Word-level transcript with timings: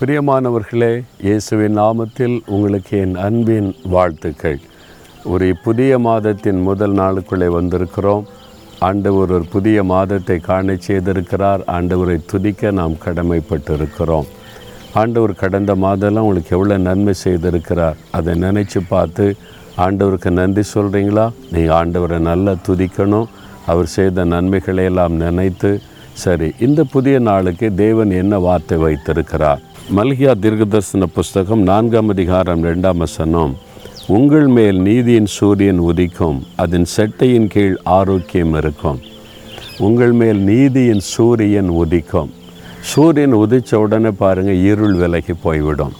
பிரியமானவர்களே 0.00 1.04
இயேசுவின் 1.26 1.78
நாமத்தில் 1.78 2.34
உங்களுக்கு 2.46 2.98
என் 2.98 3.14
அன்பின் 3.26 3.76
வாழ்த்துக்கள். 3.84 4.58
ஒரு 5.24 5.56
புதிய 5.62 5.98
மாதத்தின் 5.98 6.60
முதல் 6.60 6.92
நாளுக்குள்ளே 6.92 7.48
வந்திருக்கிறோம். 7.56 8.24
ஆண்டவர் 8.78 9.32
ஒரு 9.36 9.46
புதிய 9.54 9.84
மாதத்தை 9.92 10.38
காண 10.38 10.76
செய்திருக்கிறார். 10.88 11.62
ஆண்டவரை 11.76 12.18
துதிக்க 12.26 12.70
நாம் 12.70 12.98
கடமைப்பட்டிருக்கிறோம். 13.04 14.28
ஆண்டவர் 14.92 15.34
கடந்த 15.34 15.74
மாதம்லாம் 15.74 16.28
உங்களுக்கு 16.28 16.56
எவ்வளோ 16.56 16.78
நன்மை 16.78 17.14
செய்திருக்கிறார். 17.24 17.96
அதை 18.10 18.34
நினச்சி 18.40 18.82
பார்த்து 18.88 19.36
ஆண்டவருக்கு 19.78 20.30
நன்றி 20.30 20.62
சொல்கிறீங்களா 20.74 21.26
நீங்கள் 21.52 21.76
ஆண்டவரை 21.80 22.18
நல்லா 22.18 22.54
துதிக்கணும். 22.68 23.28
அவர் 23.66 23.94
செய்த 23.98 24.24
நன்மைகளை 24.24 24.84
எல்லாம் 24.84 25.12
நினைத்து 25.12 25.80
சரி 26.22 26.46
இந்த 26.58 26.84
புதிய 26.92 27.18
நாளுக்கு 27.18 27.74
தேவன் 27.74 28.10
என்ன 28.10 28.38
வார்த்தை 28.38 28.76
வைத்திருக்கிறார்? 28.78 29.60
மல்கியா 29.96 30.32
தீர்க்கதர்சன 30.42 31.06
புஸ்தகம் 31.14 31.62
நான்காம் 31.62 32.08
அதிகாரம் 32.08 32.62
ரெண்டாம் 32.64 32.96
வசனம். 32.96 33.52
உங்கள் 34.06 34.46
மேல் 34.46 34.78
நீதியின் 34.78 35.26
சூரியன் 35.26 35.80
உதிக்கும் 35.80 36.38
அதன் 36.56 36.86
செட்டையின் 36.96 37.46
கீழ் 37.46 37.76
ஆரோக்கியம் 37.84 38.54
இருக்கும். 38.54 38.98
உங்கள் 39.78 40.12
மேல் 40.12 40.40
நீதியின் 40.40 41.04
சூரியன் 41.12 41.70
உதிக்கும். 41.82 42.32
சூரியன் 42.80 43.32
உதித்த 43.32 43.74
உடனே 43.74 44.10
பாருங்கள் 44.10 44.62
இருள் 44.70 44.94
விலகி 44.94 45.32
போய்விடும். 45.32 45.94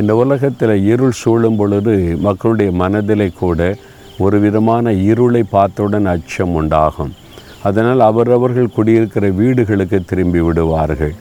இந்த 0.00 0.16
உலகத்தில் 0.16 0.76
இருள் 0.84 1.16
சூழும் 1.22 1.56
பொழுது 1.56 2.16
மக்களுடைய 2.20 2.72
மனதிலே 2.72 3.30
கூட 3.44 3.76
ஒரு 4.18 4.40
விதமான 4.40 4.92
இருளை 4.92 5.42
பார்த்தவுடன் 5.56 6.06
அச்சம் 6.06 6.54
உண்டாகும். 6.54 7.14
அதனால் 7.62 8.00
அவரவர்கள் 8.00 8.74
குடியிருக்கிற 8.76 9.30
வீடுகளுக்கு 9.30 10.04
திரும்பி 10.04 10.40
விடுவார்கள். 10.40 11.14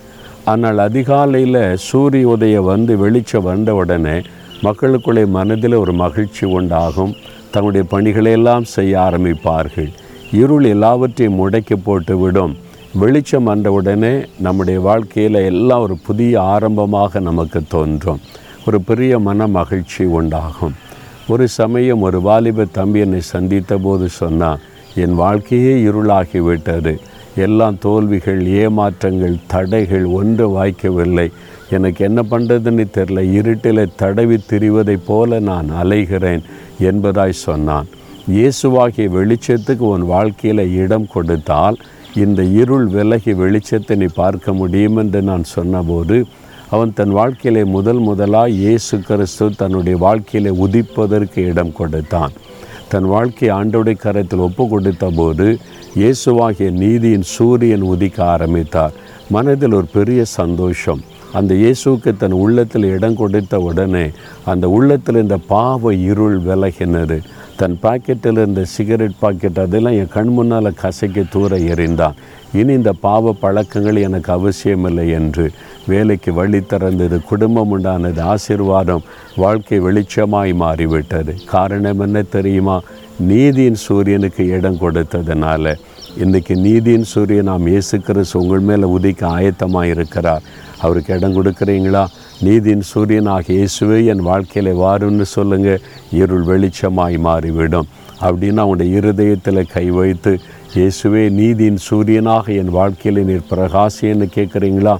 ஆனால் 0.46 0.78
அதிகாலையில் 0.78 1.62
சூரிய 1.76 2.28
உதயம் 2.28 2.70
வந்து 2.74 2.98
வெளிச்சம் 2.98 3.44
வந்த 3.44 3.76
உடனே 3.76 4.22
மக்களுக்குள்ளே 4.64 5.24
மனதில் 5.28 5.74
ஒரு 5.74 5.94
மகிழ்ச்சி 5.94 6.46
உண்டாகும். 6.46 7.16
தங்களுடைய 7.52 7.86
பணிகளையெல்லாம் 7.94 8.66
செய்ய 8.76 9.00
ஆரம்பிப்பார்கள். 9.00 9.90
இருள் 10.32 10.64
எல்லாவற்றையும் 10.64 11.38
முடக்கி 11.40 11.76
போட்டு 11.84 12.16
விடும். 12.20 12.56
வெளிச்சம் 13.00 13.44
வந்தவுடனே 13.44 14.14
நம்முடைய 14.40 14.80
வாழ்க்கையில் 14.80 15.40
எல்லாம் 15.52 15.82
ஒரு 15.82 15.98
புதிய 16.08 16.42
ஆரம்பமாக 16.42 17.20
நமக்கு 17.20 17.60
தோன்றும். 17.68 18.20
ஒரு 18.66 18.82
பெரிய 18.82 19.20
மன 19.20 19.48
மகிழ்ச்சி 19.48 20.04
உண்டாகும். 20.04 20.76
ஒரு 21.28 21.48
சமயம் 21.48 22.02
ஒரு 22.02 22.22
வாலிப 22.22 22.66
தம்பி 22.72 23.00
என்னை 23.00 23.22
சந்தித்த 23.22 23.78
போது 23.78 24.10
சொன்னான் 24.10 24.60
என் 24.96 25.16
வாழ்க்கையே 25.24 25.74
இருளாகிவிட்டது 25.90 26.94
எல்லாம் 27.46 27.78
தோல்விகள் 27.80 28.42
ஏமாற்றங்கள் 28.62 29.36
தடைகள் 29.48 30.06
ஒன்று 30.20 30.46
வாய்க்கவில்லை. 30.58 31.28
எனக்கு 31.70 32.02
என்ன 32.06 32.20
பண்ணுறதுன்னு 32.32 32.86
தெரில 32.98 33.22
இருட்டில் 33.40 33.94
தடவி 33.96 34.38
திரிவதைப் 34.50 35.06
போல 35.06 35.40
நான் 35.50 35.70
அலைகிறேன் 35.82 36.44
என்பதாய் 36.80 37.44
சொன்னான். 37.46 37.88
இயேசுவாகிய 38.38 39.08
வெளிச்சத்துக்கு 39.18 39.86
உன் 39.94 40.06
வாழ்க்கையில் 40.06 40.74
இடம் 40.84 41.08
கொடுத்தால் 41.14 41.78
இந்த 42.16 42.44
இருள் 42.62 42.88
விலகி 42.88 43.34
வெளிச்சத்தை 43.34 43.96
நீ 43.96 44.08
பார்க்க 44.16 44.54
முடியும் 44.54 44.98
என்று 44.98 45.22
நான் 45.22 45.44
சொன்னபோது 45.44 46.18
அவன் 46.70 46.94
தன் 46.94 47.10
வாழ்க்கையிலே 47.10 47.64
முதல் 47.64 48.00
முதலாக 48.00 48.50
இயேசு 48.50 49.00
கிறிஸ்து 49.00 49.46
தன்னுடைய 49.56 49.98
வாழ்க்கையிலே 49.98 50.52
உதிப்பதற்கு 50.66 51.40
இடம் 51.52 51.72
கொடுத்தான். 51.72 52.34
தன் 52.92 53.08
வாழ்க்கை 53.14 53.48
ஆண்டோடைய 53.50 53.98
கரத்தில் 54.02 54.44
ஒப்பு 54.46 54.64
கொடுத்த 54.68 55.06
போது 55.16 55.48
இயேசுவாகிய 56.02 56.68
நீதியின் 56.72 57.26
சூரியன் 57.36 57.86
உதிக்க 57.94 58.18
ஆரம்பித்தார். 58.34 58.94
மனதில் 59.30 59.74
ஒரு 59.74 59.88
பெரிய 59.94 60.22
சந்தோஷம். 60.40 61.02
அந்த 61.38 61.54
இயேசுக்கு 61.54 62.12
தன் 62.18 62.36
உள்ளத்தில் 62.44 62.86
இடம் 62.96 63.18
கொடுத்த 63.22 63.60
உடனே 63.70 64.06
அந்த 64.52 64.66
உள்ளத்தில் 64.70 65.22
இந்த 65.24 65.38
பாவ 65.54 65.94
இருள் 65.94 66.38
விலகினது. 66.42 67.18
தன் 67.60 67.78
பாக்கெட்டில் 67.84 68.40
இருந்த 68.40 68.64
சிகரெட் 68.74 69.20
பாக்கெட் 69.20 69.60
அதெல்லாம் 69.60 69.96
என் 70.00 70.12
கண் 70.16 70.32
முன்னால் 70.36 70.70
கசைக்கு 70.82 71.24
தூர 71.30 71.58
எறிந்தான். 71.72 72.18
இனி 72.60 72.74
இந்த 72.74 72.92
பாவ 73.06 73.34
பழக்கங்கள் 73.42 73.98
எனக்கு 74.08 74.30
அவசியமில்லை 74.32 75.06
என்று 75.20 75.46
வேலைக்கு 75.88 76.32
வழி 76.34 76.60
திறந்தது 76.72 77.18
குடும்பம் 77.30 77.72
உண்டானது 77.74 78.22
ஆசீர்வாதம் 78.34 79.04
வாழ்க்கை 79.36 79.80
வெளிச்சமாய் 79.88 80.54
மாறிவிட்டது. 80.64 81.34
காரணம் 81.54 82.00
என்ன 82.00 82.22
தெரியுமா? 82.36 82.78
நீதியின் 83.32 83.82
சூரியனுக்கு 83.86 84.46
இடம் 84.58 84.82
கொடுத்ததுனால. 84.84 85.74
இன்றைக்கி 86.24 86.54
நீதியின் 86.68 87.10
சூரியன் 87.14 87.50
நாம் 87.52 87.68
இயேசு 87.68 87.96
கிறிஸ்து 88.00 88.40
உங்கள் 88.40 88.68
மேலே 88.70 88.88
உதிக்க 88.98 89.22
ஆயத்தமாக 89.38 89.92
இருக்கிறார் 89.96 90.46
அவருக்கு 90.82 91.16
இடம் 91.16 91.36
கொடுக்குறீங்களா? 91.36 92.08
நீதியின் 92.42 92.84
சூரியனாக 92.96 93.44
இயேசுவே 93.48 94.06
என் 94.06 94.22
வாழ்க்கையில் 94.22 94.74
வாருன்னு 94.74 95.22
சொல்லுங்கள் 95.22 95.82
இருள் 96.12 96.44
வெளிச்சமாய் 96.44 97.18
மாறிவிடும். 97.18 97.88
அப்படின்னு 98.22 98.58
அவனுடைய 98.58 98.98
இருதயத்தில் 98.98 99.68
கை 99.68 99.92
வைத்து 99.92 100.40
இயேசுவே 100.76 101.30
நீதியின் 101.30 101.78
சூரியனாக 101.90 102.56
என் 102.56 102.70
வாழ்க்கையில் 102.70 103.26
நீர் 103.26 103.50
பிரகாசின்னு 103.50 104.28
கேட்குறீங்களா? 104.36 104.98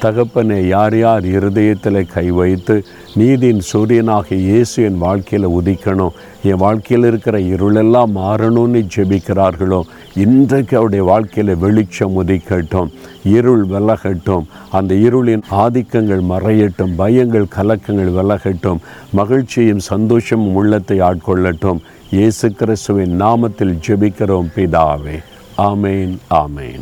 தகப்பனை 0.00 0.68
யார் 0.68 0.98
யார் 0.98 1.24
இருதயத்தில் 1.26 2.06
கை 2.06 2.30
வைத்து 2.30 2.84
நீதியின் 3.14 3.62
சூரியனாக 3.72 4.34
இயேசு 4.34 4.82
என் 4.82 4.98
வாழ்க்கையில் 4.98 5.48
உதிக்கணும். 5.48 6.10
என் 6.42 6.56
வாழ்க்கையில் 6.56 7.06
இருக்கிற 7.06 7.38
இருளெல்லாம் 7.38 8.12
மாறணும்னு 8.12 8.86
ஜெபிக்கிறார்களோ 8.96 9.82
இன்றைக்கு 10.14 10.76
அவருடைய 10.76 11.04
வாழ்க்கையில் 11.04 11.56
வெளிச்சம் 11.56 12.24
உதிக்கட்டும் 12.24 12.92
இருள் 13.24 13.66
விலகட்டும். 13.66 14.44
அந்த 14.70 14.94
இருளின் 14.94 15.42
ஆதிக்கங்கள் 15.50 16.22
மறையட்டும் 16.22 16.94
பயங்கள் 16.98 17.44
கலக்கங்கள் 17.56 18.12
விலகட்டும். 18.12 18.78
மகிழ்ச்சியும் 19.12 19.78
சந்தோஷமும் 19.78 20.54
உள்ளத்தை 20.54 21.00
ஆட்கொள்ளட்டும். 21.00 21.78
இயேசு 22.10 22.52
கிறிஸ்துவின் 22.52 23.22
நாமத்தில் 23.22 23.78
ஜெபிக்கிறோம் 23.86 24.50
பிதாவே. 24.56 25.22
ஆமேன் 25.58 26.16
ஆமேன். 26.30 26.78